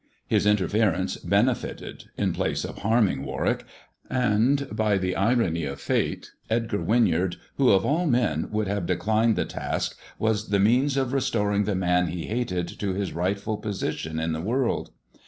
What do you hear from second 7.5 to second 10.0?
who of all men would have declined the task,